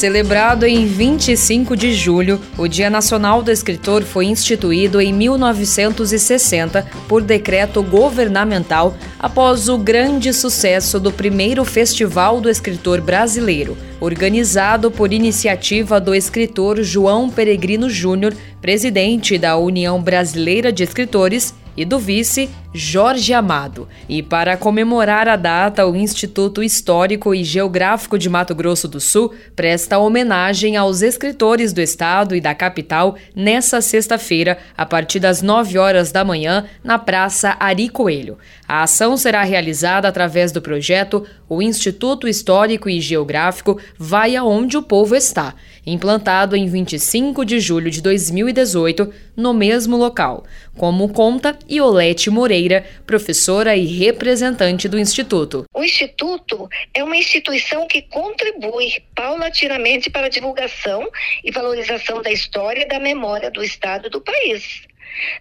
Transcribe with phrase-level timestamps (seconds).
[0.00, 7.20] Celebrado em 25 de julho, o Dia Nacional do Escritor foi instituído em 1960 por
[7.20, 16.00] decreto governamental após o grande sucesso do primeiro Festival do Escritor Brasileiro, organizado por iniciativa
[16.00, 23.32] do escritor João Peregrino Júnior, presidente da União Brasileira de Escritores e do vice Jorge
[23.32, 23.88] Amado.
[24.06, 29.32] E para comemorar a data, o Instituto Histórico e Geográfico de Mato Grosso do Sul
[29.56, 35.78] presta homenagem aos escritores do estado e da capital nessa sexta-feira, a partir das 9
[35.78, 38.36] horas da manhã, na Praça Ari Coelho.
[38.68, 44.82] A ação será realizada através do projeto O Instituto Histórico e Geográfico Vai Aonde o
[44.82, 45.54] Povo Está,
[45.86, 49.10] implantado em 25 de julho de 2018,
[49.40, 50.44] no mesmo local,
[50.76, 55.64] como conta Iolete Moreira, professora e representante do Instituto.
[55.74, 61.10] O Instituto é uma instituição que contribui paulatinamente para a divulgação
[61.42, 64.82] e valorização da história e da memória do Estado e do país.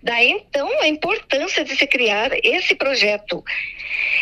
[0.02, 3.44] Daí então a importância de se criar esse projeto.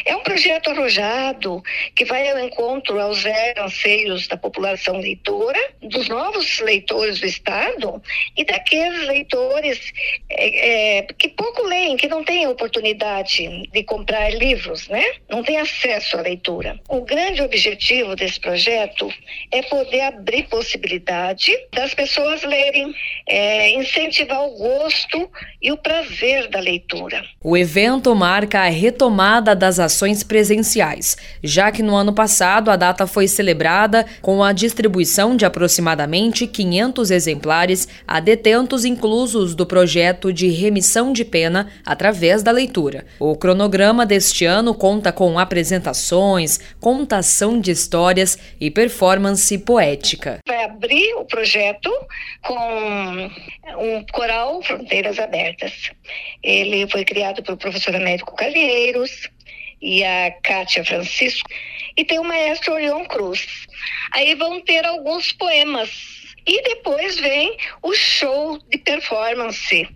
[0.06, 1.64] É um projeto arrojado
[1.96, 3.24] que vai ao encontro aos
[3.58, 8.02] anseios da população leitora, dos novos leitores do Estado
[8.36, 9.80] e daqueles leitores
[10.30, 15.04] é, é, que pouco leem, que não têm oportunidade de comprar livros, né?
[15.30, 16.80] Não têm acesso à leitura.
[16.90, 19.12] O grande objetivo desse projeto
[19.52, 22.94] é poder abrir possibilidade das pessoas lerem,
[23.28, 25.30] é, incentivar o gosto
[25.62, 27.24] e o prazer da leitura.
[27.44, 33.06] O evento marca a retomada das ações presenciais, já que no ano passado a data
[33.06, 40.48] foi celebrada com a distribuição de aproximadamente 500 exemplares a detentos inclusos do projeto de
[40.48, 43.06] remissão de pena através da leitura.
[43.20, 50.40] O cronograma deste ano conta com apresentações, contação de histórias e performance poética.
[50.48, 51.92] Vai abrir o projeto
[52.44, 53.30] com
[53.78, 55.92] um coral Fronteiras Abertas.
[56.44, 59.30] Ele foi criado pelo professor Américo Calheiros
[59.82, 61.50] e a Kátia Francisco,
[61.96, 63.68] e tem o maestro Orion Cruz.
[64.12, 66.18] Aí vão ter alguns poemas.
[66.46, 69.88] E depois vem o show de performance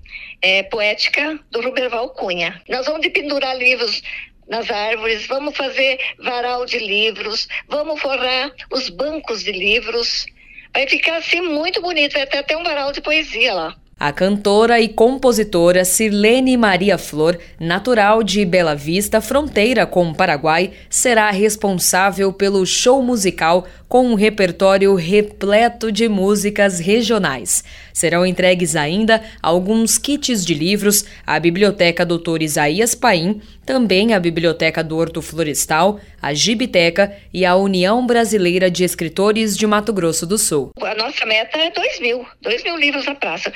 [0.42, 2.62] é, poética do Ruberval Cunha.
[2.68, 4.03] Nós vamos pendurar livros
[4.50, 10.25] nas árvores, vamos fazer varal de livros, vamos forrar os bancos de livros.
[10.74, 13.75] Vai ficar assim muito bonito, vai ter até um varal de poesia lá.
[14.03, 20.72] A cantora e compositora Sirlene Maria Flor, natural de Bela Vista, fronteira com o Paraguai,
[20.89, 27.62] será responsável pelo show musical com um repertório repleto de músicas regionais.
[27.94, 34.81] Serão entregues ainda alguns kits de livros, a Biblioteca Doutor Isaías Paim, também a Biblioteca
[34.81, 40.38] do Horto Florestal, a Gibiteca e a União Brasileira de Escritores de Mato Grosso do
[40.38, 40.72] Sul.
[40.81, 43.51] A nossa meta é 2 mil, 2 mil livros na praça,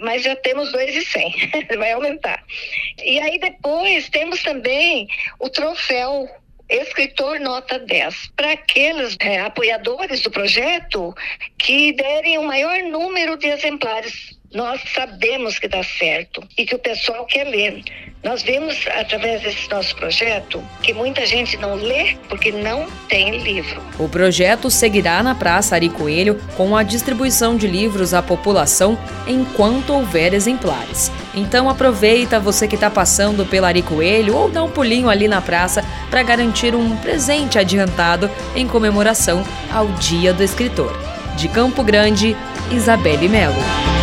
[0.00, 2.42] mas já temos 2.100, vai aumentar.
[3.02, 5.08] E aí depois temos também
[5.38, 6.28] o troféu
[6.70, 11.14] escritor nota 10, para aqueles é, apoiadores do projeto
[11.58, 14.38] que derem o maior número de exemplares.
[14.52, 17.84] Nós sabemos que dá certo e que o pessoal quer ler.
[18.24, 23.80] Nós vemos através desse nosso projeto que muita gente não lê porque não tem livro.
[23.96, 29.94] O projeto seguirá na Praça Ari Coelho com a distribuição de livros à população enquanto
[29.94, 31.12] houver exemplares.
[31.32, 35.40] Então aproveita você que está passando pela Ari Coelho ou dá um pulinho ali na
[35.40, 40.92] praça para garantir um presente adiantado em comemoração ao Dia do Escritor.
[41.36, 42.36] De Campo Grande,
[42.72, 43.99] Isabelle Melo.